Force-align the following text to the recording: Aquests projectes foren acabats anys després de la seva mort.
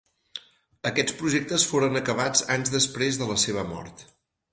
Aquests 0.91 1.13
projectes 1.19 1.65
foren 1.71 1.99
acabats 1.99 2.41
anys 2.57 2.73
després 2.77 3.21
de 3.21 3.29
la 3.33 3.37
seva 3.43 3.67
mort. 3.75 4.03